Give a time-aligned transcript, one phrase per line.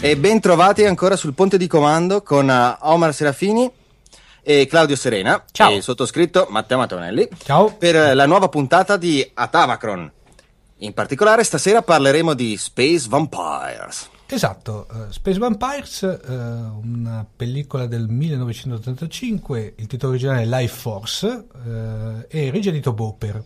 [0.00, 3.68] E ben trovati ancora sul ponte di comando con uh, Omar Serafini
[4.40, 5.72] e Claudio Serena Ciao.
[5.72, 7.74] e sottoscritto Matteo Matonelli Ciao.
[7.76, 10.10] per uh, la nuova puntata di Atavacron.
[10.78, 14.08] In particolare stasera parleremo di Space Vampires.
[14.30, 21.46] Esatto, eh, Space Vampires, eh, una pellicola del 1985, il titolo originale è Life Force
[21.66, 23.42] eh, e regia di Tobe Hooper.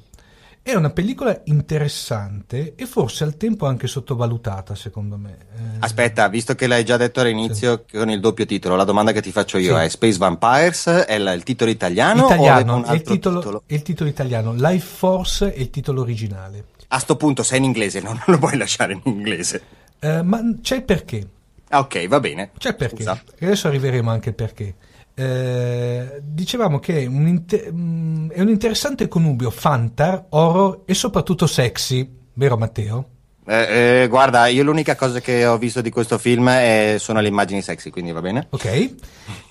[0.65, 5.37] È una pellicola interessante e forse al tempo anche sottovalutata, secondo me.
[5.57, 9.21] Eh, Aspetta, visto che l'hai già detto all'inizio con il doppio titolo, la domanda che
[9.21, 9.85] ti faccio io Sì.
[9.85, 13.63] è Space Vampires è la- il titolo italiano, o italiano, un è il titolo, titolo?
[13.67, 14.53] il titolo italiano.
[14.55, 16.67] Life Force è il titolo originale.
[16.89, 18.13] A sto punto sei in inglese, no?
[18.13, 19.63] non lo puoi lasciare in inglese.
[19.99, 21.27] Eh, ma c'è il perché.
[21.71, 22.51] Ah, ok, va bene.
[22.57, 23.01] C'è il perché.
[23.01, 23.33] Esatto.
[23.39, 24.75] E adesso arriveremo anche al perché.
[25.15, 31.47] Eh, dicevamo che è un, inte- mm, è un interessante connubio fantar, horror e soprattutto
[31.47, 33.09] sexy, vero Matteo?
[33.45, 37.29] Eh, eh, guarda, io l'unica cosa che ho visto di questo film è- sono le
[37.29, 38.47] immagini sexy, quindi va bene?
[38.51, 38.95] Ok?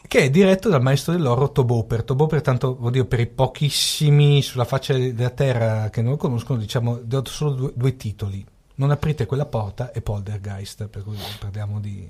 [0.07, 2.03] Che è diretto dal maestro Hooper.
[2.03, 6.59] Tobe Hooper, tanto dire per i pochissimi sulla faccia della terra che non lo conoscono,
[6.59, 8.45] diciamo, do solo due, due titoli.
[8.75, 12.09] Non aprite quella porta e Poltergeist, per cui parliamo di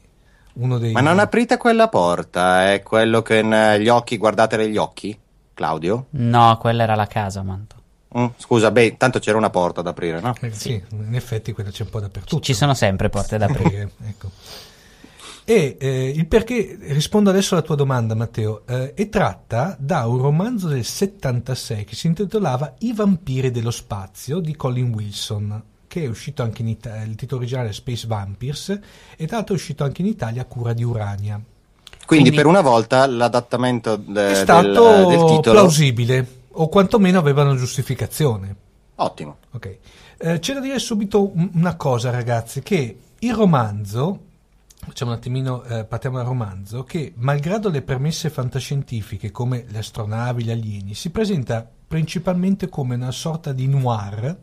[0.53, 0.91] uno dei...
[0.91, 5.17] Ma non aprite quella porta, è quello che negli occhi guardate negli occhi,
[5.53, 6.07] Claudio?
[6.12, 7.75] No, quella era la casa, Manto.
[8.17, 10.35] Mm, scusa, beh, tanto c'era una porta ad aprire, no?
[10.41, 12.41] Eh, sì, in effetti quella c'è un po' dappertutto.
[12.41, 13.63] Ci sono sempre porte da aprire.
[13.88, 14.29] aprire, ecco.
[15.44, 20.22] E eh, il perché, rispondo adesso alla tua domanda Matteo, eh, è tratta da un
[20.22, 26.07] romanzo del 76 che si intitolava I vampiri dello spazio di Colin Wilson, che è
[26.07, 28.79] uscito anche in Italia, il titolo originale è Space Vampires,
[29.18, 31.34] e tra l'altro è uscito anche in Italia a cura di Urania.
[31.34, 35.41] Quindi, Quindi- per una volta l'adattamento de- È del, stato del titolo...
[35.41, 38.56] plausibile, o quantomeno aveva una giustificazione.
[38.96, 39.38] Ottimo.
[39.52, 39.78] Ok.
[40.18, 44.19] Eh, c'è da dire subito un- una cosa, ragazzi, che il romanzo,
[44.79, 50.46] facciamo un attimino, eh, partiamo dal romanzo, che malgrado le premesse fantascientifiche come le astronavi,
[50.46, 54.38] gli alieni, si presenta principalmente come una sorta di noir,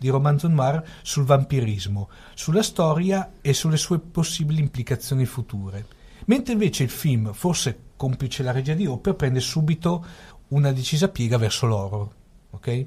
[0.00, 5.84] di romanzo noir sul vampirismo, sulla storia e sulle sue possibili implicazioni future.
[6.24, 10.04] Mentre invece il film, forse complice la regia di Hopper, prende subito
[10.48, 12.08] una decisa piega verso l'horror.
[12.52, 12.86] Ok?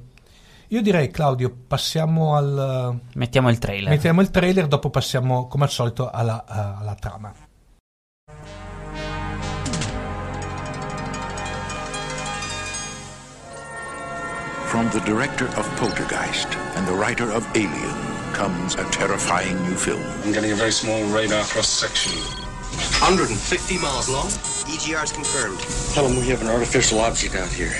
[0.69, 2.99] Io direi, Claudio, passiamo al.
[3.13, 3.91] Mettiamo il trailer.
[3.91, 7.31] Mettiamo il trailer, dopo passiamo, come al solito, alla, alla trama.
[14.73, 20.01] From the director of Poltergeist and the writer of Alien comes a terrifying new film.
[20.23, 22.17] I'm getting a very small radar cross section.
[22.17, 24.25] 150 miles long.
[24.25, 25.59] EGR's confirmed.
[25.93, 27.75] Tell them we have an artificial object out here.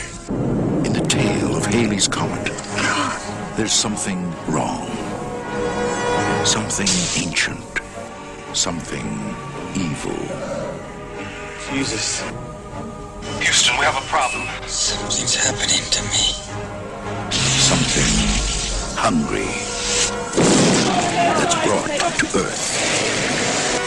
[0.86, 2.46] In the tail of Haley's Comet,
[3.58, 4.86] there's something wrong.
[6.46, 7.82] Something ancient.
[8.54, 9.36] Something
[9.74, 10.14] evil.
[11.72, 12.22] Jesus.
[13.42, 14.48] Houston, we have a problem.
[14.68, 16.73] Something's happening to me.
[19.04, 19.52] Hungry.
[21.36, 22.64] That's brought to Earth.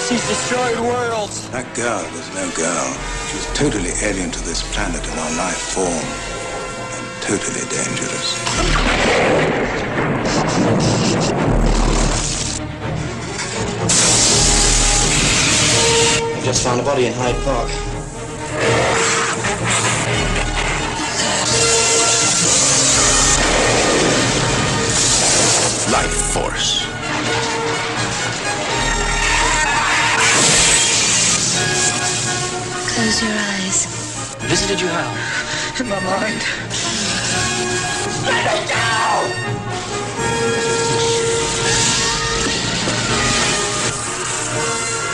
[0.07, 1.49] She's destroyed worlds.
[1.51, 2.89] That girl was no girl.
[3.33, 5.89] She was totally alien to this planet and our life form.
[5.89, 8.37] And totally dangerous.
[16.37, 17.71] We just found a body in Hyde Park.
[25.93, 26.85] Life Force.
[32.93, 33.87] Close your eyes.
[34.41, 35.11] Visited you how?
[35.79, 36.43] In my mind.
[38.27, 39.47] Let it go!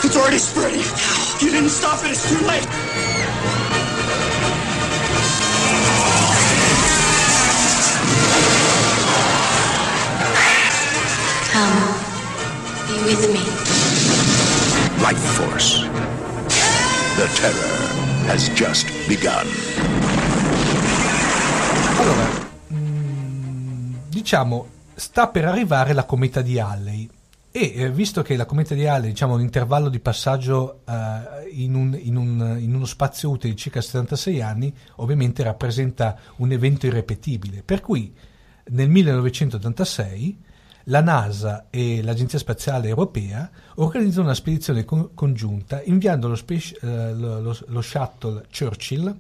[0.05, 0.81] It's already spreading.
[1.41, 2.13] You didn't stop it.
[2.13, 2.92] It's too late.
[13.05, 13.41] With me.
[15.03, 15.83] Life Force.
[17.17, 19.47] The terror has just begun.
[21.99, 22.29] Allora,
[22.73, 27.09] mm, diciamo, sta per arrivare la cometa di Halley
[27.51, 31.49] e eh, visto che la cometa di Halley diciamo, ha un intervallo di passaggio eh,
[31.53, 36.51] in, un- in un- in uno spazio utile di circa 76 anni, ovviamente rappresenta un
[36.53, 37.63] evento irrepetibile.
[37.65, 38.15] Per cui
[38.71, 40.39] nel 1986
[40.85, 47.13] la NASA e l'Agenzia Spaziale Europea organizzano una spedizione con- congiunta inviando lo, space- eh,
[47.15, 49.17] lo- lo- lo shuttle Churchill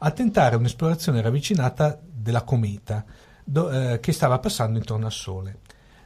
[0.00, 3.04] a tentare un'esplorazione ravvicinata della cometa
[3.44, 5.58] do- eh, che stava passando intorno al Sole.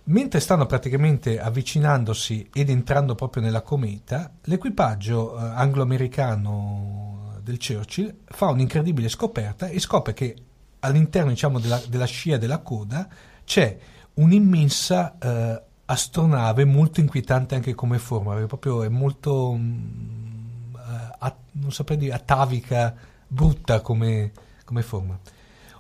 [0.04, 8.46] Mentre stanno praticamente avvicinandosi ed entrando proprio nella cometa, l'equipaggio eh, anglo-americano del Churchill fa
[8.50, 10.36] un'incredibile scoperta e scopre che
[10.80, 13.08] all'interno diciamo, della, della scia della coda
[13.44, 13.78] c'è
[14.14, 21.36] un'immensa eh, astronave molto inquietante anche come forma, perché proprio è molto, mm, eh, at-
[21.52, 22.94] non saprei dire, atavica,
[23.26, 24.32] brutta come,
[24.64, 25.18] come forma.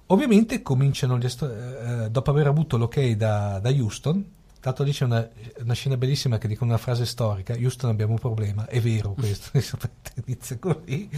[0.06, 4.24] Ovviamente cominciano, gli astro- eh, dopo aver avuto l'ok da, da Houston,
[4.60, 5.26] tanto lì c'è una,
[5.62, 9.50] una scena bellissima che dice una frase storica, Houston abbiamo un problema, è vero questo,
[10.26, 11.08] inizia così,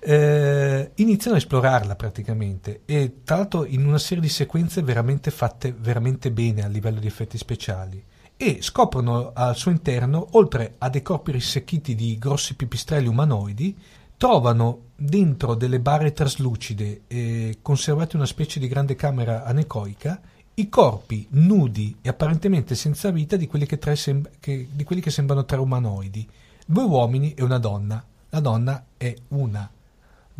[0.00, 5.74] eh, iniziano a esplorarla praticamente e tra l'altro in una serie di sequenze veramente fatte
[5.76, 8.02] veramente bene a livello di effetti speciali
[8.36, 13.76] e scoprono al suo interno, oltre a dei corpi risecchiti di grossi pipistrelli umanoidi,
[14.16, 20.20] trovano dentro delle barre traslucide e conservate una specie di grande camera anecoica
[20.54, 25.10] i corpi nudi e apparentemente senza vita di quelli che, sem- che- di quelli che
[25.10, 26.28] sembrano tre umanoidi,
[26.66, 28.04] due uomini e una donna.
[28.30, 29.68] La donna è una,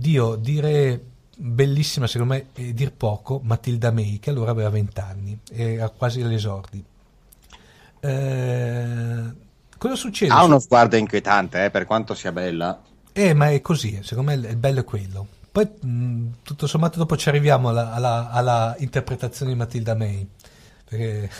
[0.00, 1.03] Dio, dire
[1.37, 6.23] bellissima secondo me e dir poco, Matilda May, che allora aveva 20 anni, era quasi
[6.23, 6.85] agli esordi.
[8.00, 9.23] Eh,
[9.77, 10.33] cosa succede?
[10.33, 12.81] Ha uno sguardo inquietante, eh, per quanto sia bella.
[13.12, 15.27] Eh, ma è così, secondo me il bello è quello.
[15.50, 20.25] Poi, mh, tutto sommato, dopo ci arriviamo alla, alla- alla interpretazione di Matilda May.
[20.85, 21.31] Perché eh,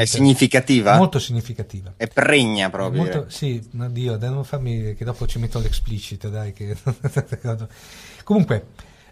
[0.00, 0.96] È significativa?
[0.96, 1.94] Molto significativa.
[1.96, 3.02] È pregna proprio.
[3.02, 3.30] Molto- direi.
[3.30, 6.52] sì, no, Dio, dai, non farmi che dopo ci metto l'explicit, dai.
[6.52, 6.76] Che...
[8.24, 8.66] Comunque,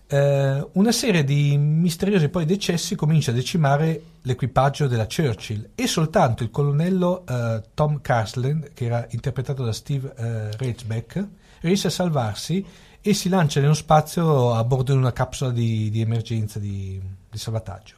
[0.09, 6.45] eh, una serie di misteriosi poi decessi comincia a decimare l'equipaggio della Churchill e soltanto
[6.45, 11.27] il colonnello eh, Tom Carsland, che era interpretato da Steve eh, Reichbeck,
[11.61, 12.65] riesce a salvarsi
[13.01, 17.01] e si lancia nello spazio a bordo di una capsula di, di emergenza di,
[17.31, 17.97] di salvataggio.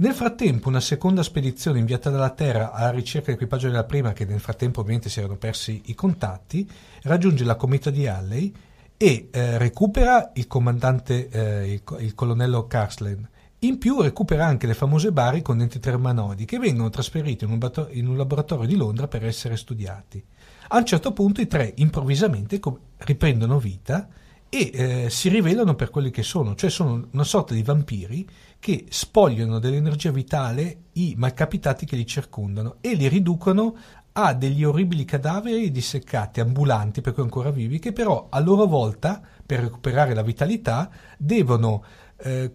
[0.00, 4.40] Nel frattempo, una seconda spedizione inviata dalla Terra alla ricerca dell'equipaggio della prima, che nel
[4.40, 6.66] frattempo ovviamente si erano persi i contatti,
[7.02, 8.50] raggiunge la cometa di Halley
[8.96, 13.28] e eh, recupera il comandante, eh, il, il colonnello Carsland.
[13.58, 17.58] In più recupera anche le famose bari con denti termanoidi che vengono trasferiti in un,
[17.58, 20.24] bato- in un laboratorio di Londra per essere studiati.
[20.68, 24.08] A un certo punto i tre improvvisamente co- riprendono vita
[24.50, 28.28] e eh, si rivelano per quelli che sono, cioè sono una sorta di vampiri
[28.58, 33.76] che spogliano dell'energia vitale i malcapitati che li circondano e li riducono
[34.12, 39.22] a degli orribili cadaveri disseccati, ambulanti, per cui ancora vivi, che però a loro volta,
[39.46, 41.84] per recuperare la vitalità, devono
[42.16, 42.54] eh,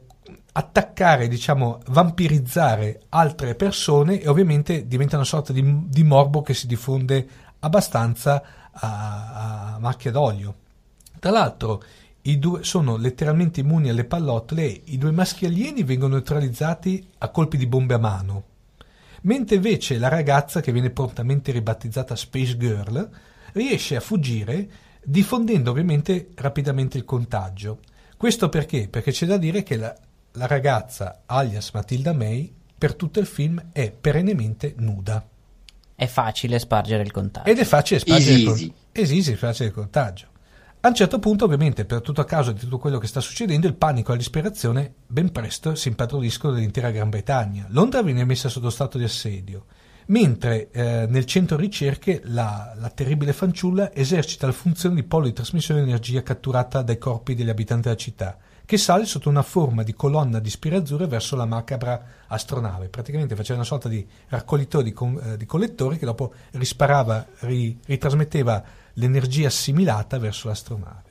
[0.51, 6.67] attaccare, diciamo, vampirizzare altre persone e ovviamente diventa una sorta di, di morbo che si
[6.67, 7.27] diffonde
[7.59, 10.55] abbastanza a, a macchia d'olio.
[11.25, 11.83] Tra l'altro,
[12.21, 17.29] i due sono letteralmente immuni alle pallottole e i due maschi alieni vengono neutralizzati a
[17.29, 18.43] colpi di bombe a mano.
[19.23, 23.09] Mentre invece la ragazza, che viene prontamente ribattezzata Space Girl,
[23.53, 24.69] riesce a fuggire,
[25.03, 27.79] diffondendo ovviamente rapidamente il contagio.
[28.17, 28.87] Questo perché?
[28.87, 29.95] Perché c'è da dire che la,
[30.33, 35.27] la ragazza, alias Matilda May, per tutto il film è perennemente nuda.
[35.95, 37.49] È facile spargere il contagio.
[37.49, 38.73] Ed è facile spargere Easy, il con- easy.
[38.91, 40.33] Easy, easy, facile il contagio.
[40.85, 43.65] A un certo punto, ovviamente, per tutto a causa di tutto quello che sta succedendo,
[43.65, 47.65] il panico e la disperazione ben presto si impadroniscono dell'intera Gran Bretagna.
[47.69, 49.65] Londra viene messa sotto stato di assedio,
[50.09, 55.33] mentre eh, nel centro ricerche la, la terribile fanciulla esercita la funzione di polo di
[55.33, 59.81] trasmissione di energia catturata dai corpi degli abitanti della città, che sale sotto una forma
[59.81, 62.89] di colonna di spire azzurre verso la macabra astronave.
[62.89, 67.75] Praticamente faceva una sorta di raccoglitore di, con- eh, di collettori che dopo risparava, ri-
[67.85, 71.03] ritrasmetteva l'energia assimilata verso l'astronave.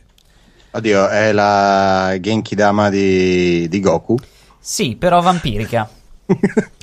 [0.72, 4.16] Oddio, è la Genki Dama di, di Goku?
[4.58, 5.88] Sì, però vampirica.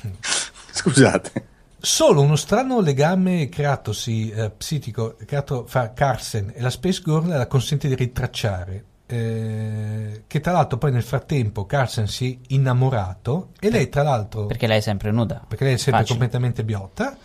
[0.70, 1.46] Scusate.
[1.78, 7.46] Solo uno strano legame creatosi, eh, psichico creato fra Carsen e la Space Girl la
[7.48, 8.84] consente di ritracciare.
[9.06, 14.46] eh, che tra l'altro poi nel frattempo Carsen si è innamorato e lei tra l'altro
[14.46, 15.42] Perché lei è sempre nuda.
[15.46, 16.18] perché lei è sempre Facile.
[16.18, 17.16] completamente biotta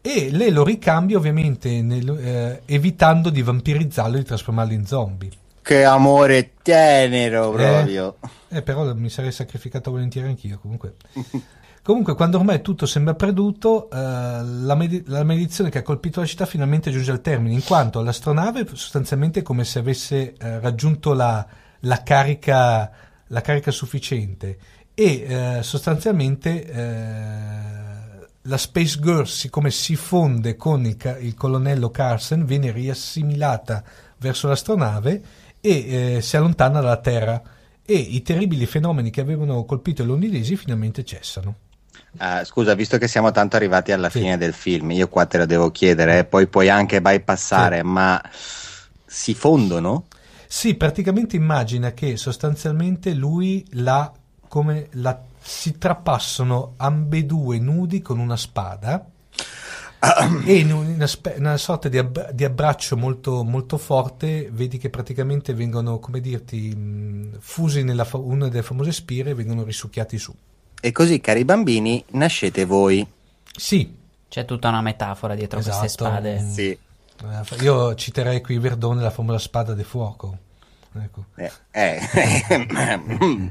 [0.00, 5.30] e lei lo ricambia ovviamente nel- eh, evitando di vampirizzarlo e di trasformarlo in zombie
[5.62, 8.16] Che amore tenero proprio.
[8.48, 10.58] Eh, però mi sarei sacrificato volentieri anch'io.
[10.58, 10.94] Comunque,
[11.82, 16.26] comunque quando ormai tutto sembra perduto, eh, la, medi- la maledizione che ha colpito la
[16.26, 21.12] città finalmente giunge al termine, in quanto l'astronave sostanzialmente è come se avesse eh, raggiunto
[21.12, 21.46] la,
[21.80, 22.90] la carica,
[23.26, 24.58] la carica sufficiente
[24.94, 27.77] e eh, sostanzialmente eh,
[28.48, 33.84] la Space Girl, siccome si fonde con il, il colonnello Carson, viene riassimilata
[34.18, 35.22] verso l'astronave
[35.60, 37.40] e eh, si allontana dalla Terra
[37.84, 41.56] e i terribili fenomeni che avevano colpito i londinesi finalmente cessano.
[42.18, 45.46] Ah, scusa, visto che siamo tanto arrivati alla fine del film, io qua te lo
[45.46, 48.20] devo chiedere, eh, poi puoi anche bypassare, ma
[49.04, 50.06] si fondono?
[50.46, 54.10] Sì, praticamente immagina che sostanzialmente lui la,
[54.48, 59.02] come la, si trapassano ambedue nudi con una spada
[60.44, 64.90] e in una, spe- una sorta di, abb- di abbraccio molto, molto forte vedi che
[64.90, 70.18] praticamente vengono, come dirti, mh, fusi nella fa- una delle famose spire e vengono risucchiati
[70.18, 70.32] su.
[70.80, 73.04] E così, cari bambini, nascete voi.
[73.56, 73.96] Sì.
[74.28, 75.78] C'è tutta una metafora dietro Esatto.
[75.78, 76.46] queste spade.
[76.52, 76.68] Sì.
[76.68, 80.38] Eh, Io citerei qui Verdone la famosa spada de fuoco.
[80.94, 81.24] Ecco.
[81.36, 83.50] Eh, eh.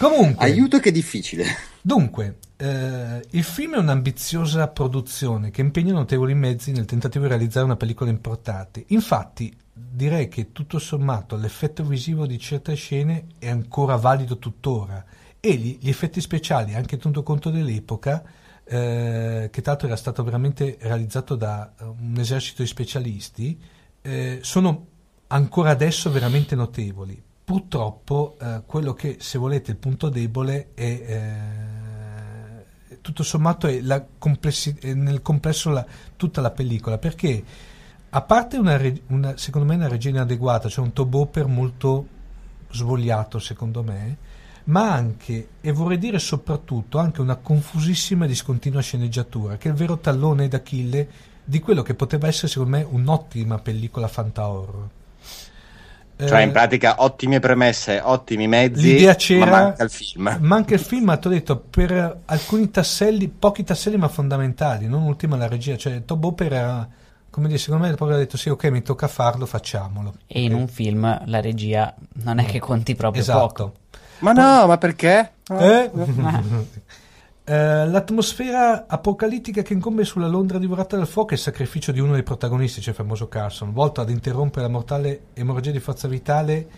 [0.00, 1.44] Comunque, Aiuto che è difficile.
[1.82, 7.66] Dunque, eh, il film è un'ambiziosa produzione che impegna notevoli mezzi nel tentativo di realizzare
[7.66, 8.82] una pellicola importante.
[8.88, 15.04] Infatti, direi che tutto sommato l'effetto visivo di certe scene è ancora valido tuttora
[15.38, 18.22] e gli, gli effetti speciali, anche tenuto conto dell'epoca,
[18.64, 23.60] eh, che tra l'altro era stato veramente realizzato da eh, un esercito di specialisti,
[24.00, 24.86] eh, sono
[25.26, 27.22] ancora adesso veramente notevoli.
[27.50, 34.78] Purtroppo eh, quello che, se volete, il punto debole è eh, tutto sommato è complessi-
[34.94, 37.42] nel complesso la- tutta la pellicola, perché
[38.08, 42.06] a parte una, re- una- secondo me una regia inadeguata, cioè un tobopper molto
[42.70, 44.16] svogliato secondo me,
[44.66, 49.76] ma anche, e vorrei dire soprattutto, anche una confusissima e discontinua sceneggiatura, che è il
[49.76, 51.08] vero tallone d'Achille
[51.42, 54.88] di quello che poteva essere secondo me un'ottima pellicola fanta-horror.
[56.26, 60.36] Cioè, Eh, in pratica, ottime premesse, ottimi mezzi, L'idea c'era, ma manca il film.
[60.40, 65.02] manca il film, ma ti ho detto per alcuni tasselli, pochi tasselli ma fondamentali, non
[65.02, 66.88] ultima la regia, cioè Tob Hopper era,
[67.30, 70.14] come dire, secondo me proprio ha detto sì ok mi tocca farlo, facciamolo.
[70.26, 73.46] E in un film la regia non è che conti proprio Esatto.
[73.46, 73.74] poco.
[74.20, 75.32] Ma no, ma perché?
[75.58, 75.90] Eh?
[77.50, 82.12] Eh, l'atmosfera apocalittica che incombe sulla Londra divorata dal fuoco è il sacrificio di uno
[82.12, 86.68] dei protagonisti, cioè il famoso Carson, volto ad interrompere la mortale emorragia di forza vitale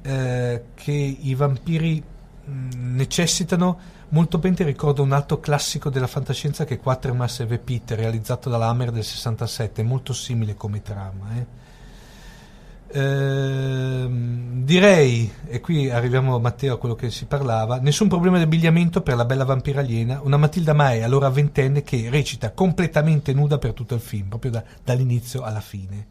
[0.00, 2.02] eh, che i vampiri
[2.46, 3.78] mh, necessitano.
[4.08, 8.48] Molto ben ti ricordo un altro classico della fantascienza che è Quatermass e Pete, realizzato
[8.48, 11.36] dalla Hammer del 67, molto simile come trama.
[11.36, 11.46] eh.
[12.94, 19.00] Ehm, direi, e qui arriviamo Matteo a quello che si parlava, nessun problema di abbigliamento
[19.02, 23.72] per la bella vampira aliena, una Matilda Mae, allora ventenne, che recita completamente nuda per
[23.72, 26.06] tutto il film, proprio da- dall'inizio alla fine.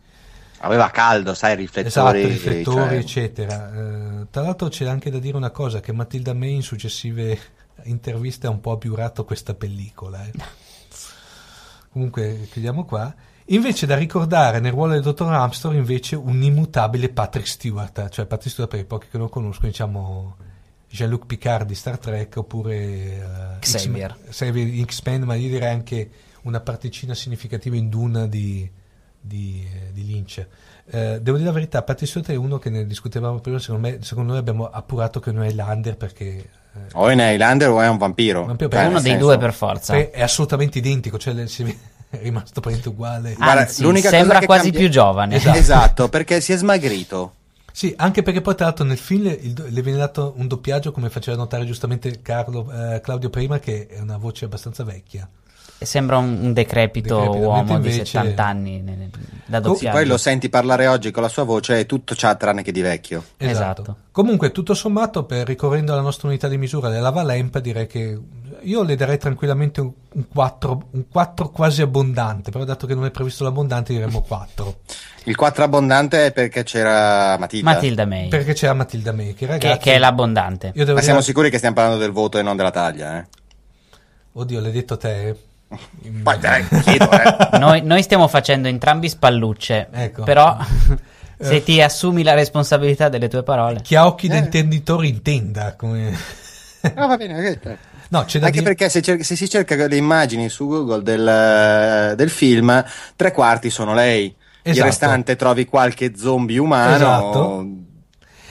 [0.63, 2.21] Aveva caldo, sai, Esatto, riflettori.
[2.27, 3.71] riflettori, cioè- eccetera.
[3.73, 7.37] Eh, tra l'altro c'è anche da dire una cosa, che Matilda May in successive
[7.83, 10.23] interviste ha un po' abiurato questa pellicola.
[10.25, 10.31] eh.
[11.91, 13.13] Comunque chiudiamo qua.
[13.53, 18.49] Invece da ricordare nel ruolo del dottor Armstrong invece un immutabile Patrick Stewart, cioè Patrick
[18.51, 20.35] Stewart per i pochi che non conoscono diciamo
[20.89, 23.19] Jean-Luc Picard di Star Trek oppure eh,
[23.59, 24.11] Xavier.
[24.11, 26.09] X-Men, Xavier X-Men, ma io direi anche
[26.43, 28.69] una particina significativa in Duna di,
[29.19, 30.47] di, eh, di Lynch.
[30.89, 33.97] Eh, devo dire la verità, Patrick Stewart è uno che ne discutevamo prima, secondo me,
[34.01, 36.49] secondo noi abbiamo appurato che non è Highlander perché
[36.93, 38.45] O è un Highlander o è un vampiro.
[38.45, 39.93] Vampiro, Cioè, per- nel Uno dei senso- due per forza.
[39.93, 41.77] è, è assolutamente identico, cioè le- si-
[42.19, 43.33] è rimasto praticamente uguale.
[43.33, 45.35] Guarda, Anzi, l'unica cosa sembra che quasi cambia- più giovane.
[45.55, 46.09] Esatto.
[46.09, 47.33] perché si è smagrito.
[47.73, 50.91] Sì, anche perché poi tra l'altro nel film il do- le viene dato un doppiaggio,
[50.91, 55.27] come faceva notare giustamente Carlo, eh, Claudio prima, che è una voce abbastanza vecchia.
[55.83, 59.09] Sembra un, un decrepito, Decrepito, uomo mentre di invece- 70 anni ne- ne-
[59.45, 59.97] da doppiaggio.
[59.97, 62.81] Poi lo senti parlare oggi con la sua voce e tutto c'ha tranne che di
[62.81, 63.23] vecchio.
[63.37, 63.97] Esatto.
[64.11, 68.17] Comunque, tutto sommato, per, ricorrendo alla nostra unità di misura della Valempa, direi che
[68.61, 73.03] io le darei tranquillamente un, un 4, un 4 quasi abbondante, però dato che non
[73.05, 74.79] è previsto l'abbondante diremmo 4.
[75.25, 77.71] Il 4 abbondante è perché c'era Matilda.
[77.73, 79.79] Matilda May, Perché c'era Matilda May, che che, ragazzi...
[79.79, 80.71] che è l'abbondante.
[80.75, 83.25] Ma siamo dire- sicuri che stiamo parlando del voto e non della taglia, eh?
[84.33, 85.35] Oddio, l'hai detto te?
[86.23, 87.57] Poi dai, chiedo, eh.
[87.59, 90.23] Noi, noi stiamo facendo entrambi spallucce, Ecco.
[90.23, 90.97] però Eh.
[91.43, 93.81] se ti assumi la responsabilità delle tue parole...
[93.81, 94.39] Chi ha occhi da Eh.
[94.39, 95.75] intenditore intenda.
[95.75, 96.15] Come...
[96.95, 97.49] No, va bene.
[97.49, 97.77] ok.
[98.09, 98.73] No, c'è da Anche dire...
[98.73, 102.83] perché se, cer- se si cerca le immagini su Google del, del film,
[103.15, 104.25] tre quarti sono lei.
[104.63, 104.85] Il Esatto.
[104.85, 106.95] restante trovi qualche zombie umano.
[106.95, 107.65] Esatto.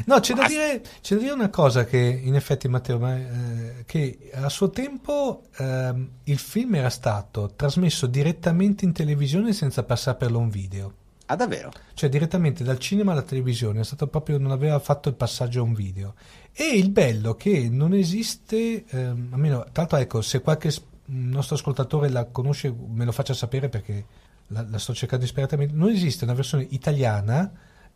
[0.07, 3.85] No, c'è da, dire, c'è da dire una cosa che in effetti Matteo, ma, eh,
[3.87, 10.17] che a suo tempo ehm, il film era stato trasmesso direttamente in televisione senza passare
[10.17, 10.95] per un video.
[11.27, 11.71] Ah, davvero?
[11.95, 15.65] Cioè direttamente dal cinema alla televisione, è stato proprio, non aveva fatto il passaggio a
[15.65, 16.15] un video.
[16.53, 20.73] E il bello che non esiste, ehm, almeno, tra l'altro ecco, se qualche
[21.07, 24.05] nostro ascoltatore la conosce me lo faccia sapere perché
[24.49, 27.51] la, la sto cercando disperatamente, non esiste una versione italiana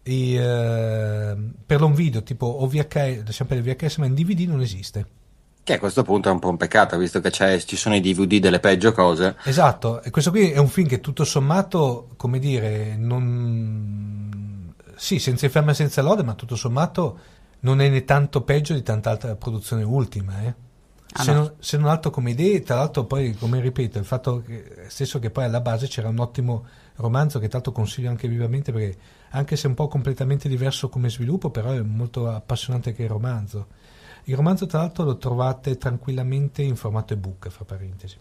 [0.05, 5.07] e, ehm, per un video tipo o VHS, ma in DVD non esiste.
[5.65, 8.01] Che a questo punto è un po' un peccato, visto che c'è- ci sono i
[8.01, 9.37] DVD delle peggio cose.
[9.45, 14.75] Esatto, e questo qui è un film che tutto sommato, come dire, non...
[14.95, 17.19] Sì, senza inferma e senza lode, ma tutto sommato
[17.61, 20.55] non è né tanto peggio di tanta altra produzione ultima, eh.
[21.17, 21.39] Ah, se, no.
[21.39, 25.19] non, se non altro come idee, tra l'altro poi, come ripeto, il fatto che, stesso
[25.19, 28.97] che poi alla base c'era un ottimo romanzo che tanto consiglio anche vivamente perché
[29.31, 33.09] anche se è un po' completamente diverso come sviluppo, però è molto appassionante anche il
[33.09, 33.67] romanzo.
[34.25, 38.17] Il romanzo tra l'altro lo trovate tranquillamente in formato ebook, fra parentesi.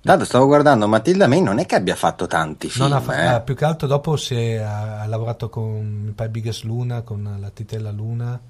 [0.00, 2.86] Tanto stavo guardando, Matilda May non è che abbia fatto tanti film.
[2.86, 3.26] Non ha fa- eh.
[3.26, 7.02] ah, più che altro dopo si è- ha, ha lavorato con mi pare Biggest Luna,
[7.02, 8.40] con la titella Luna.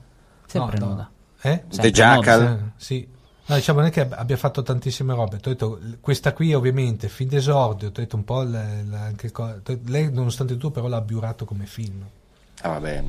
[0.47, 1.11] Sempre No, no.
[1.41, 1.65] Eh?
[1.69, 2.43] The Jackal.
[2.43, 3.09] Eh, sì.
[3.49, 5.39] No, diciamo non è che ab- abbia fatto tantissime robe.
[5.39, 9.31] T'ho detto, questa qui ovviamente, fin d'esordio, ti ho detto un po' la- la- anche
[9.31, 12.03] t'ho- lei nonostante tutto però l'ha abiurato come film.
[12.61, 13.03] Ah, vabbè.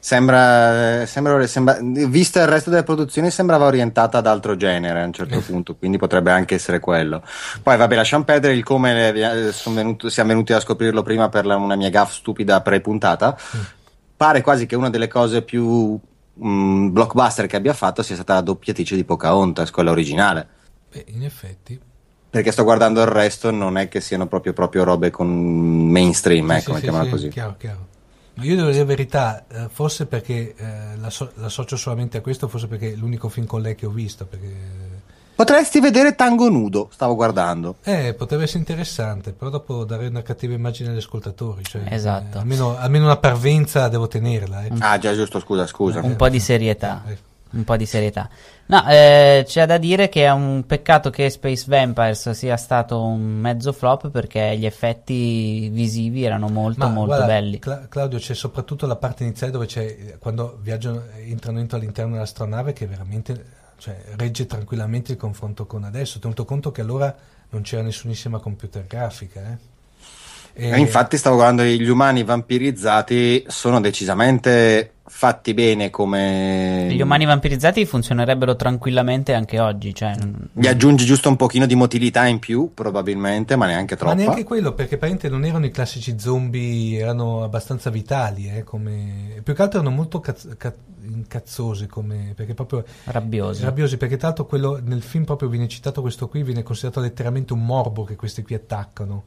[0.00, 5.12] Sembra, sembra, sembra, vista il resto delle produzioni, sembrava orientata ad altro genere a un
[5.12, 7.22] certo punto, quindi potrebbe anche essere quello.
[7.62, 11.56] Poi, vabbè, lasciamo perdere il come eh, venuto- siamo venuti a scoprirlo prima per la-
[11.56, 13.36] una mia gaff stupida pre-puntata.
[14.16, 15.98] Pare quasi che una delle cose più
[16.44, 20.48] mm, blockbuster che abbia fatto sia stata la doppiatrice di Pocahontas, quella originale.
[20.90, 21.80] Beh, in effetti.
[22.30, 25.28] Perché sto guardando il resto, non è che siano proprio, proprio robe con
[25.90, 27.28] mainstream, Sì, ecco, sì, mettiamola sì, così.
[27.28, 27.86] Chiaro, chiaro.
[28.34, 32.46] Ma io devo dire la verità, eh, forse perché eh, l'asso- l'associo solamente a questo,
[32.48, 34.26] forse perché è l'unico film con lei che ho visto.
[34.26, 34.46] Perché
[35.38, 37.76] Potresti vedere Tango Nudo, stavo guardando.
[37.84, 41.62] Eh, potrebbe essere interessante, però dopo dare una cattiva immagine agli ascoltatori.
[41.62, 42.38] Cioè, Esatto.
[42.38, 44.64] eh, almeno, almeno una parvenza devo tenerla.
[44.64, 44.72] eh.
[44.80, 46.00] Ah, già, giusto, scusa, scusa.
[46.02, 47.04] Un po' di serietà.
[47.06, 47.16] Eh,
[47.50, 48.28] Un po' di serietà.
[48.66, 53.22] No, eh, c'è da dire che è un peccato che Space Vampires sia stato un
[53.38, 57.60] mezzo flop perché gli effetti visivi erano molto Ma molto guarda, belli.
[57.60, 62.14] Cla- Claudio, c'è soprattutto la parte iniziale dove c'è eh, quando viaggiano, entrano dentro all'interno
[62.14, 67.14] dell'astronave che veramente cioè, regge tranquillamente il confronto con adesso, tenuto conto che allora
[67.50, 69.40] non c'era nessunissima computer grafica.
[69.40, 69.76] Eh.
[70.66, 77.24] E- E infatti stavo guardando gli umani vampirizzati sono decisamente fatti bene come Gli umani
[77.24, 79.94] vampirizzati funzionerebbero tranquillamente anche oggi.
[79.94, 80.14] Cioè,
[80.52, 84.44] gli aggiungi giusto un pochino di motilità in più probabilmente ma neanche Ma troppa neanche
[84.44, 89.40] quello, perché praticamente non erano i classici zombie, erano abbastanza vitali, eh, come...
[89.42, 92.32] più che altro erano molto caz- ca- incazzosi, come...
[92.36, 93.62] perché proprio rabbiosi.
[93.62, 97.52] rabbiosi, perché tra l'altro quello, nel film proprio viene citato questo qui, viene considerato letteralmente
[97.52, 99.24] un morbo che questi qui attaccano.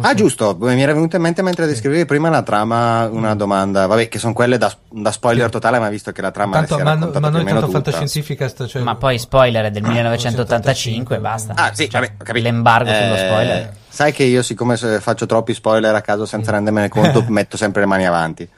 [0.00, 3.86] Ah giusto mi era venuto in mente mentre descrivevi prima la trama una domanda.
[3.86, 6.82] Vabbè che sono quelle da, da spoiler totale ma visto che la trama Tanto, è
[6.82, 11.52] ma, ma noi meno tanto fantascientifica sta- cioè- Ma poi spoiler è del 1985 basta.
[11.56, 12.44] ah sì vabbè, ho capito.
[12.46, 13.74] L'embargo sullo Eh, spoiler.
[13.88, 17.86] sai che io siccome faccio troppi spoiler a caso senza rendermene conto metto sempre le
[17.86, 18.48] mani avanti.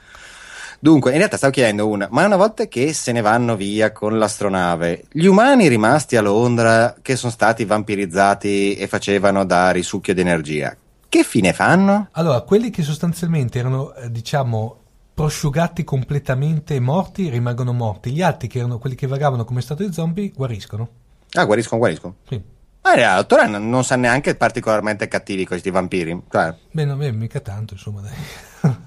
[0.81, 4.17] Dunque, in realtà stavo chiedendo una, ma una volta che se ne vanno via con
[4.17, 10.21] l'astronave, gli umani rimasti a Londra che sono stati vampirizzati e facevano da risucchio di
[10.21, 10.73] energia,
[11.09, 12.09] Che fine fanno?
[12.11, 14.77] Allora, quelli che sostanzialmente erano, eh, diciamo,
[15.13, 18.11] prosciugati completamente e morti rimangono morti.
[18.11, 20.87] Gli altri, che erano quelli che vagavano come stato di zombie, guariscono.
[21.33, 22.15] Ah, guariscono, guariscono.
[22.27, 22.39] Sì.
[22.81, 26.21] Ma in realtà non non sa neanche particolarmente cattivi questi vampiri.
[26.29, 28.13] Cioè, Beh, no, beh, mica tanto, insomma, dai.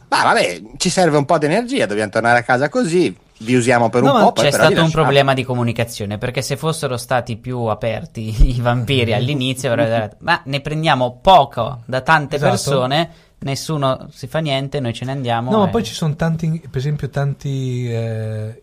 [0.08, 3.88] ma vabbè, ci serve un po' di energia, dobbiamo tornare a casa così, vi usiamo
[3.88, 6.96] per No, un ma po', poi c'è stato un problema di comunicazione perché se fossero
[6.96, 12.50] stati più aperti i vampiri all'inizio avrebbero detto ma ne prendiamo poco da tante Esatto.
[12.50, 13.10] persone
[13.42, 16.60] nessuno si fa niente noi ce ne andiamo No, ma e- poi ci sono tanti,
[16.60, 18.62] per esempio, tanti eh,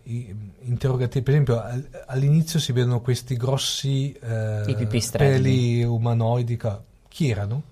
[0.62, 1.22] interrogativi.
[1.24, 5.42] Per esempio, al- all'inizio si vedono questi grossi eh, I pipistrelli.
[5.42, 6.58] peli umanoidi.
[7.08, 7.62] Chi erano?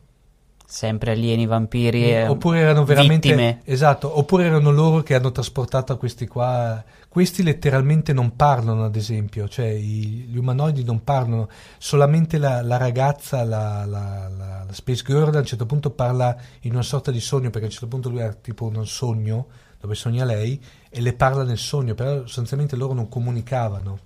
[0.71, 5.97] Sempre alieni vampiri e oppure erano veramente vittime esatto, oppure erano loro che hanno trasportato
[5.97, 6.85] questi qua.
[7.09, 12.77] Questi letteralmente non parlano, ad esempio, cioè i- gli umanoidi non parlano, solamente la, la
[12.77, 17.11] ragazza, la, la- la- la Space Girl, a un certo punto parla in una sorta
[17.11, 19.47] di sogno, perché a un certo punto lui ha tipo un sogno
[19.81, 23.99] dove sogna lei e le parla nel sogno, però sostanzialmente loro non comunicavano.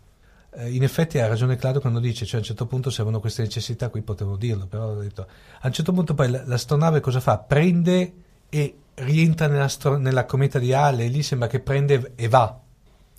[0.54, 3.20] Eh, in effetti ha ragione Claudio quando dice, cioè a un certo punto se avevano
[3.20, 5.26] queste necessità qui potevano dirlo, però ho detto,
[5.60, 7.38] a un certo punto poi la- l'astronave cosa fa?
[7.38, 8.12] Prende
[8.50, 12.58] e rientra nella, stro- nella cometa di Hale e lì sembra che prende e va.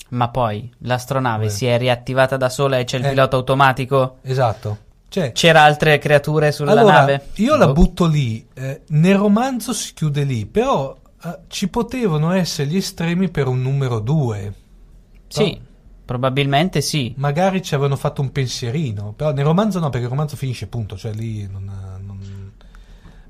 [0.09, 1.51] ma poi l'astronave Beh.
[1.51, 3.09] si è riattivata da sola e c'è il Eh.
[3.09, 4.77] pilota automatico Esatto.
[5.07, 7.73] Cioè, c'era altre creature sulla allora, nave io la Boh.
[7.73, 13.29] butto lì, eh, nel romanzo si chiude lì, però eh, ci potevano essere gli estremi
[13.29, 14.53] per un numero 2.
[15.27, 15.59] sì
[16.05, 20.35] probabilmente sì Magari ci avevano fatto un pensierino, però nel romanzo no, perché il romanzo
[20.35, 21.63] finisce punto, cioè lì non...
[22.05, 22.51] non-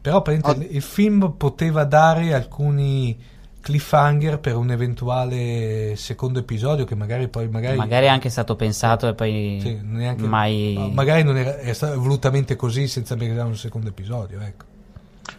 [0.01, 3.17] Però praticamente il film poteva dare alcuni
[3.61, 7.77] cliffhanger per un eventuale secondo episodio che magari poi magari...
[7.77, 11.71] magari è anche stato pensato e poi Sì, neanche- mai no, magari non era, è
[11.71, 14.65] stato volutamente così senza meritare un secondo episodio, ecco.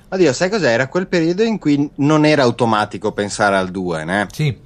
[0.09, 0.70] Oddio, sai cos'è?
[0.70, 4.27] Era quel periodo in cui non era automatico pensare al 2, né?
[4.33, 4.57] Sì,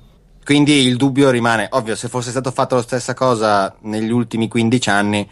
[0.49, 1.67] Quindi il dubbio rimane.
[1.73, 5.29] Ovvio, se fosse stato fatto la stessa cosa negli ultimi 15 anni,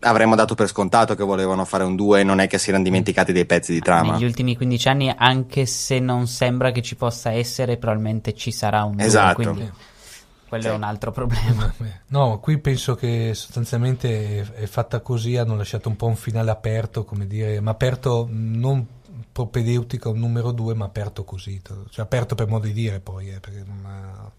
[0.00, 2.82] avremmo dato per scontato che volevano fare un 2 e non è che si erano
[2.82, 4.14] dimenticati dei pezzi di trama.
[4.14, 8.84] negli ultimi 15 anni anche se non sembra che ci possa essere probabilmente ci sarà
[8.84, 9.34] un 2 Esatto.
[9.42, 9.70] quindi
[10.48, 10.68] quello Sì.
[10.70, 11.74] è un altro problema
[12.08, 17.04] No, qui penso che sostanzialmente è, fatta così, hanno lasciato un po' un finale aperto,
[17.04, 18.86] come dire, ma aperto non
[19.32, 23.38] propedeutico un numero 2, ma aperto così, cioè aperto per modo di dire poi, eh,
[23.38, 24.32] perché non ha-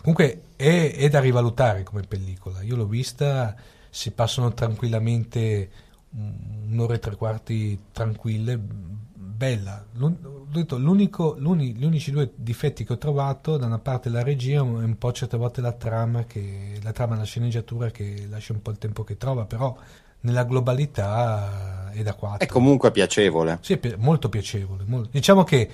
[0.00, 3.54] Comunque è, è da rivalutare come pellicola, io l'ho vista,
[3.90, 5.70] si passano tranquillamente
[6.12, 6.34] un-
[6.70, 9.84] un'ora e tre quarti tranquille, bella.
[9.94, 14.08] L'un- ho detto, l'unico- l'uni- gli unici due difetti che ho trovato, da una parte
[14.08, 18.26] la regia e un po' certe volte la trama, che, la trama, la sceneggiatura che
[18.28, 19.76] lascia un po' il tempo che trova, però
[20.22, 22.46] nella globalità è da 4.
[22.46, 23.58] È comunque piacevole.
[23.62, 24.84] Sì, è pi- molto piacevole.
[24.86, 25.68] mol- Diciamo che,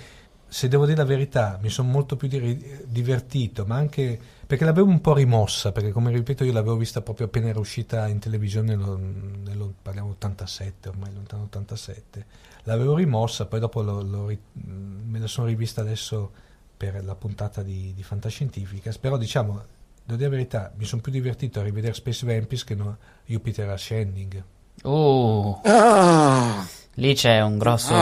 [0.57, 4.89] se devo dire la verità, mi sono molto più di- divertito, ma anche perché l'avevo
[4.89, 8.75] un po' rimossa, perché come ripeto io l'avevo vista proprio appena era uscita in televisione,
[8.75, 12.25] nello, nello- parliamo 87, ormai lontano 87.
[12.63, 16.31] L'avevo rimossa, poi dopo l'ho ri- me la sono rivista adesso
[16.75, 19.63] per la puntata di, di Fantascientificas, però diciamo,
[20.05, 23.69] devo dire la verità, mi sono più divertito a rivedere Space Vampires che no Jupiter
[23.69, 24.43] Ascending.
[24.85, 27.93] Uh, Ah, lì c'è un grosso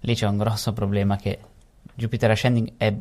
[0.00, 1.38] lì c'è un grosso problema che
[1.96, 2.94] Jupiter Ascending è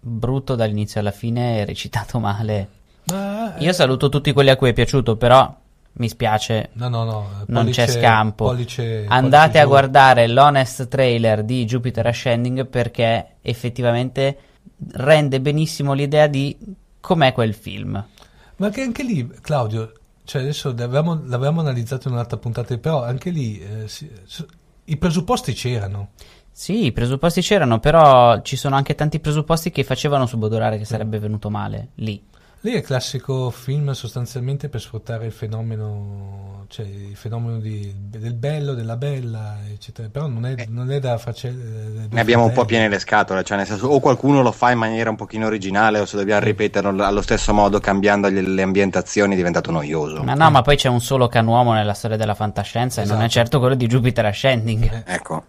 [0.00, 2.68] brutto dall'inizio alla fine è recitato male
[3.04, 5.54] Ma, eh, io saluto tutti quelli a cui è piaciuto però
[5.94, 7.28] mi spiace No, no, no.
[7.46, 8.44] non pollice- c'è scampo.
[8.46, 14.38] pollice- Andate pollice a guardare l'honest trailer di Jupiter Ascending perché effettivamente
[14.92, 16.56] rende benissimo l'idea di
[17.00, 18.02] com'è quel film.
[18.56, 19.92] Ma che anche lì, Claudio,
[20.24, 24.10] cioè adesso l'avevamo, l'avevamo analizzato in un'altra puntata, però anche lì eh, si-
[24.84, 26.10] i presupposti c'erano.
[26.54, 31.18] Sì, i presupposti c'erano, però ci sono anche tanti presupposti che facevano subodorare che sarebbe
[31.18, 32.22] venuto male lì.
[32.64, 38.34] Lì è il classico film sostanzialmente per sfruttare il fenomeno, cioè il fenomeno di- del
[38.34, 40.08] bello, della bella, eccetera.
[40.08, 41.48] Però non è, non è da farci.
[41.50, 44.78] Ne abbiamo un po' piene le scatole, cioè nel senso o qualcuno lo fa in
[44.78, 49.32] maniera un pochino originale o se dobbiamo ripeterlo allo stesso modo cambiando gli- le ambientazioni
[49.32, 50.22] è diventato noioso.
[50.22, 53.24] Ma no, ma poi c'è un solo canuomo nella storia della fantascienza e non è
[53.24, 53.32] Esatto.
[53.32, 55.02] certo quello di Jupiter Ascending.
[55.04, 55.44] Ecco.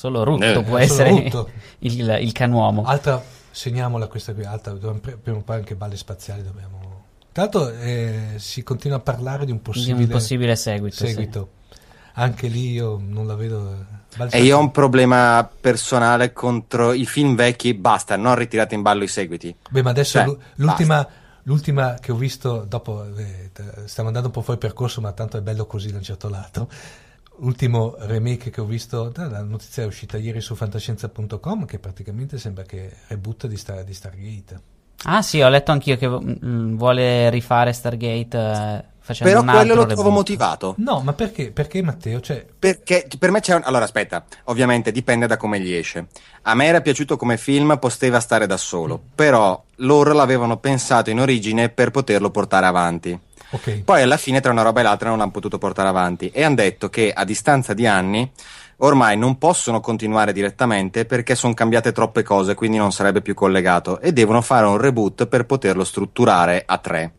[0.00, 1.50] Solo Rutto Eh, può solo essere Rutto.
[1.80, 2.84] il, il canuomo.
[2.84, 6.78] Altra, segniamola questa qui, altra, dobbiamo prima o poi anche balle spaziali dobbiamo...
[7.32, 10.96] Tra l'altro eh, si continua a parlare di un Di possibile, un possibile seguito.
[10.96, 11.06] sì.
[11.08, 11.50] seguito.
[12.14, 13.72] Anche lì io non la vedo...
[13.72, 18.74] eh, balle E io ho un problema personale contro i film vecchi, basta, non ritirate
[18.74, 19.54] in ballo i seguiti.
[19.68, 21.06] Beh, ma adesso Cioè, l'u- l'ultima,
[21.42, 23.50] l'ultima che ho visto, dopo eh,
[23.84, 26.68] stiamo andando un po' fuori percorso, ma tanto è bello così da un certo lato.
[27.40, 32.62] Ultimo remake che ho visto, la notizia è uscita ieri su fantascienza.com che praticamente sembra
[32.64, 34.60] che reboot di, Star- di Stargate.
[35.04, 39.72] Ah sì, ho letto anch'io che mm, vuole rifare Stargate eh, facendo Però un quello
[39.72, 40.16] altro lo trovo reboot.
[40.16, 40.74] motivato.
[40.78, 42.20] No, ma perché, perché Matteo?
[42.20, 43.62] Cioè, Perché per me c'è un...
[43.64, 46.08] Allora aspetta, ovviamente dipende da come gli esce.
[46.42, 51.18] A me era piaciuto come film, poteva stare da solo, però loro l'avevano pensato in
[51.20, 53.18] origine per poterlo portare avanti.
[53.50, 53.82] Ok.
[53.84, 56.56] Poi alla fine tra una roba e l'altra non l'hanno potuto portare avanti e hanno
[56.56, 58.30] detto che a distanza di anni
[58.78, 64.00] ormai non possono continuare direttamente perché sono cambiate troppe cose, quindi non sarebbe più collegato
[64.00, 67.12] e devono fare un reboot per poterlo strutturare a tre.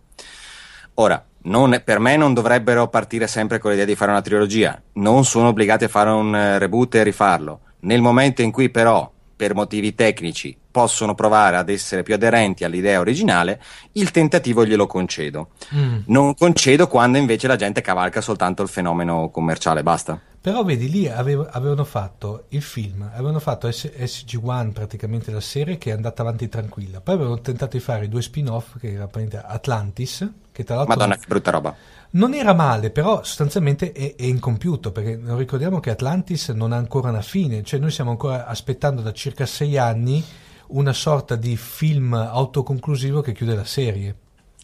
[0.96, 5.26] Ora, non per me non dovrebbero partire sempre con l'idea di fare una trilogia, non
[5.26, 7.60] sono obbligati a fare un eh, reboot e rifarlo.
[7.82, 13.00] Nel momento in cui però, per motivi tecnici, possono provare ad essere più aderenti all'idea
[13.00, 13.62] originale,
[13.94, 15.50] il tentativo glielo concedo.
[15.76, 16.00] Mm.
[16.08, 20.20] Non concedo quando invece la gente cavalca soltanto il fenomeno commerciale, basta.
[20.42, 25.78] Però vedi, lì avevo- avevano fatto il film, avevano fatto S- SG-1 praticamente la serie
[25.78, 27.00] che è andata avanti tranquilla.
[27.00, 31.16] Poi avevano tentato di fare due spin-off che era praticamente Atlantis, che tra l'altro Madonna,
[31.18, 31.78] che brutta roba.
[32.12, 36.78] non era male, però sostanzialmente è, è incompiuto, perché non ricordiamo che Atlantis non ha
[36.78, 40.24] ancora una fine, cioè noi stiamo ancora aspettando da circa sei anni
[40.72, 44.16] una sorta di film autoconclusivo che chiude la serie.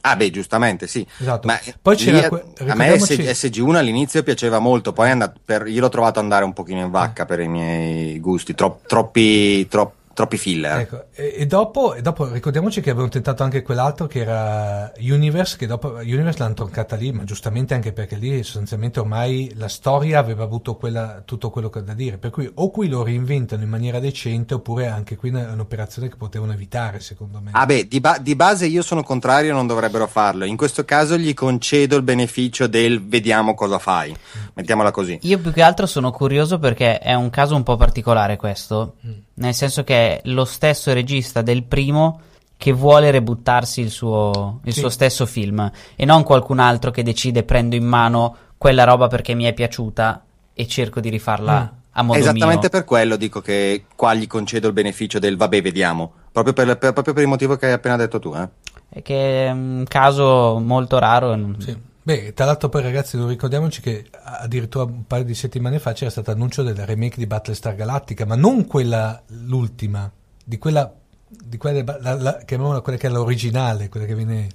[0.02, 1.06] Ah, beh, giustamente, sì.
[1.20, 1.48] Esatto.
[1.48, 2.36] Ma Poi c'era a- que-
[2.70, 6.46] a me ricordiamoci- S- SG1 all'inizio piaceva molto, poi andato per- io l'ho trovato andare
[6.46, 10.80] un pochino in vacca per i miei gusti, tro- troppi, tro- troppi filler.
[10.80, 15.58] Ecco, e, e dopo, e dopo ricordiamoci che avevano tentato anche quell'altro che era Universe,
[15.58, 20.18] che dopo Universe l'hanno troncata lì, ma giustamente anche perché lì sostanzialmente ormai la storia
[20.18, 23.70] aveva avuto quella- tutto quello che da dire, per cui o qui lo reinventano in
[23.70, 27.52] maniera decente oppure anche qui è un'operazione che potevano evitare secondo me.
[27.54, 30.46] Ah beh, di, ba- di base io sono contrario, non dovrebbero farlo.
[30.46, 34.16] In questo caso gli concedo il beneficio del vediamo cosa fai.
[34.56, 35.20] Mettiamola così.
[35.22, 38.96] Io più che altro sono curioso perché è un caso un po' particolare questo,
[39.38, 42.22] nel senso che è lo stesso regista del primo
[42.58, 44.80] che vuole rebuttarsi il suo, il Sì.
[44.80, 49.36] suo stesso film e non qualcun altro che decide prendo in mano quella roba perché
[49.36, 50.24] mi è piaciuta
[50.54, 51.78] e cerco di rifarla Mm.
[51.92, 52.70] a modo Esattamente mio.
[52.70, 56.12] per quello dico che qua gli concedo il beneficio del vabbè, vediamo.
[56.32, 58.34] Proprio per, per- proprio per il motivo che hai appena detto tu.
[58.36, 58.48] Eh?
[58.90, 61.38] È che è un caso molto raro.
[61.60, 61.76] Sì.
[62.08, 66.32] Beh, tra l'altro poi ragazzi ricordiamoci che addirittura un paio di settimane fa c'era stato
[66.32, 70.10] annuncio del remake di Battlestar Galactica, ma non quella l'ultima,
[70.42, 70.90] di quella,
[71.28, 74.48] di quella la, la, chiamiamola quella che è l'originale, quella che viene...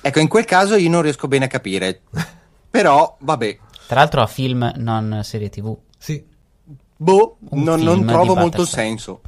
[0.00, 2.02] Ecco, in quel caso io non riesco bene a capire.
[2.70, 5.76] Però, vabbè, Tra l'altro a film, non serie tv.
[5.98, 6.24] Sì,
[6.96, 9.22] boh, non, non trovo molto senso.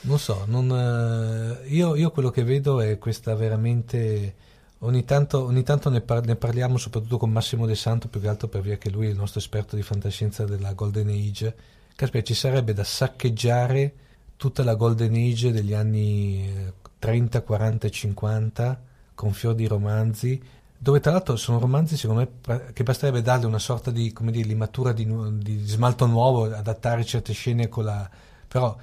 [0.00, 4.50] non so, non, eh, io, io quello che vedo è questa veramente...
[4.84, 8.28] Ogni tanto, ogni tanto ne, par- ne parliamo soprattutto con Massimo De Santo, più che
[8.28, 11.54] altro per via che lui è il nostro esperto di fantascienza della Golden Age.
[11.94, 13.94] Caspita, ci sarebbe da saccheggiare
[14.36, 18.82] tutta la Golden Age degli anni eh, 30, 40 e 50
[19.14, 20.42] con fior di romanzi,
[20.76, 24.48] dove tra l'altro sono romanzi secondo me che basterebbe darle una sorta di, come dire,
[24.48, 25.06] limatura di,
[25.38, 28.10] di smalto nuovo, adattare certe scene con la...
[28.48, 28.76] però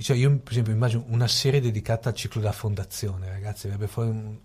[0.00, 4.08] cioè io per esempio immagino una serie dedicata al ciclo della fondazione, ragazzi, avrebbe fuori
[4.08, 4.36] un...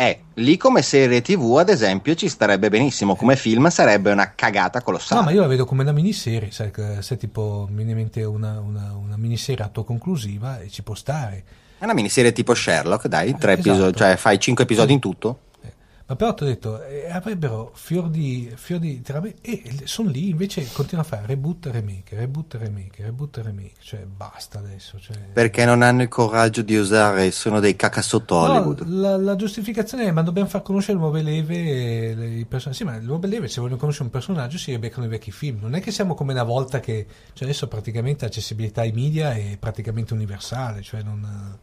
[0.00, 3.16] Eh, lì come serie TV, ad esempio, ci starebbe benissimo.
[3.16, 5.20] Come film sarebbe una cagata colossale.
[5.20, 8.24] No, ma io la vedo come una miniserie, sai, se tipo mi viene in mente
[8.24, 11.44] una, una, una miniserie autoconclusiva e ci può stare.
[11.76, 13.68] È una miniserie tipo Sherlock, dai, tre esatto.
[13.68, 15.38] episodi, cioè fai cinque episodi in tutto.
[16.10, 20.30] Ma però ti ho detto, eh, avrebbero fior di, fior di trame e sono lì,
[20.30, 24.58] invece continuano a fare reboot e remake, reboot e remake, reboot e remake, cioè basta
[24.58, 24.98] adesso.
[24.98, 25.16] Cioè...
[25.32, 28.88] Perché non hanno il coraggio di usare, sono dei cacasotto No, Hollywood.
[28.88, 32.78] la, la giustificazione è ma dobbiamo far conoscere nuove leve e le- i personaggi.
[32.78, 35.60] Sì, ma nuove leve se vogliono conoscere un personaggio si ribeccano i vecchi film.
[35.60, 39.56] Non è che siamo come una volta che cioè adesso praticamente l'accessibilità ai media è
[39.60, 41.56] praticamente universale, cioè non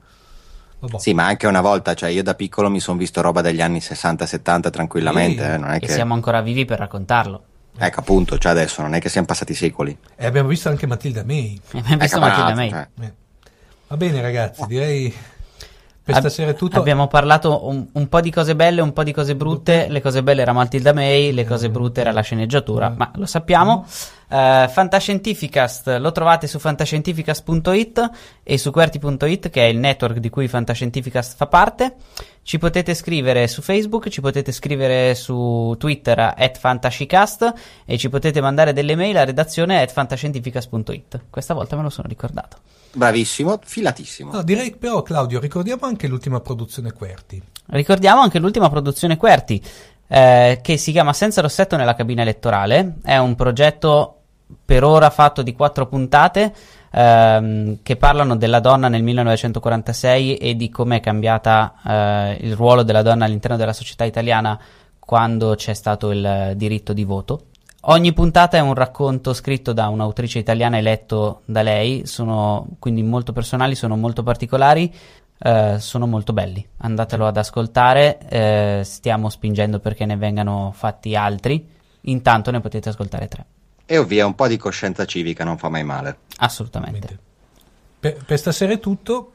[0.80, 1.00] vabbè.
[1.00, 3.80] Sì, ma anche una volta, cioè io da piccolo mi sono visto roba degli anni
[3.80, 5.52] 60-70 tranquillamente, Sì.
[5.52, 5.92] eh, non è E che...
[5.92, 7.44] siamo ancora vivi per raccontarlo.
[7.80, 9.96] Ecco, appunto, cioè adesso non è che siamo passati secoli.
[10.16, 11.60] E abbiamo visto anche Matilda May.
[11.74, 12.70] Abbiamo visto Ecco, Matilda May.
[12.70, 12.88] cioè.
[13.02, 13.14] Eh.
[13.88, 15.14] Va bene ragazzi, direi
[16.04, 16.80] per Ab- stasera è tutto.
[16.80, 19.88] Abbiamo parlato un, un po' di cose belle, un po' di cose brutte.
[19.90, 23.86] Le cose belle era Matilda May, le cose brutte era la sceneggiatura, ma lo sappiamo.
[24.30, 28.10] Eh, Fantascientificast lo trovate su fantascientificast.it
[28.44, 31.96] e su QWERTY.it, che è il network di cui Fantascientificast fa parte.
[32.44, 37.54] Ci potete scrivere su Facebook, ci potete scrivere su Twitter a @fantascicast
[37.86, 41.26] e ci potete mandare delle mail a redazione at fantascientificast.it.
[41.30, 42.58] Questa volta me lo sono ricordato.
[42.94, 44.32] Bravissimo, filatissimo.
[44.32, 47.42] No, direi però Claudio, ricordiamo anche l'ultima produzione Querti.
[47.68, 49.62] Ricordiamo anche l'ultima produzione QWERTY,
[50.08, 52.96] eh, che si chiama Senza rossetto nella cabina elettorale.
[53.04, 54.17] È un progetto
[54.66, 56.54] per ora fatto di quattro puntate
[56.92, 62.84] ehm, che parlano della donna nel 1946 e di come è cambiata eh, il ruolo
[62.84, 64.60] della donna all'interno della società italiana
[65.00, 67.46] quando c'è stato il diritto di voto.
[67.90, 73.02] Ogni puntata è un racconto scritto da un'autrice italiana e letto da lei, sono quindi
[73.04, 74.94] molto personali, sono molto particolari,
[75.40, 76.68] eh, sono molto belli.
[76.80, 81.66] Andatelo ad ascoltare, eh, stiamo spingendo perché ne vengano fatti altri,
[82.02, 83.46] intanto ne potete ascoltare tre.
[83.90, 86.18] E ovvia un po' di coscienza civica non fa mai male.
[86.40, 87.18] Assolutamente.
[88.00, 89.32] Per, per stasera è tutto.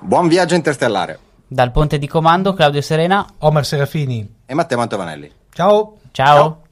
[0.00, 1.18] Buon viaggio interstellare.
[1.46, 4.36] Dal ponte di comando, Claudio Serena, Omar Serafini.
[4.46, 5.30] E Matteo Mantovanelli.
[5.52, 5.98] Ciao.
[6.12, 6.36] ciao.
[6.36, 6.63] Ciao.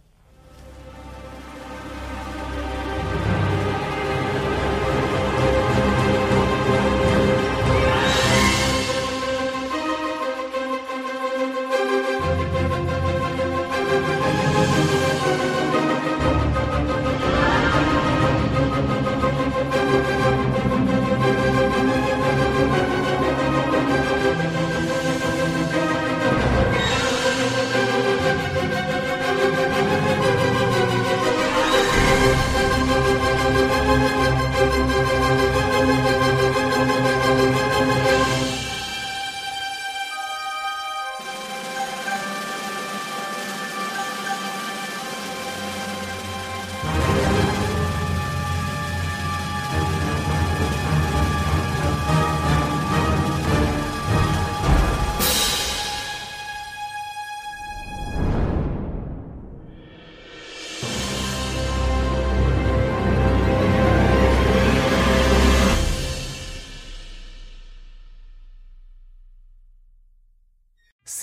[41.25, 41.62] Bye.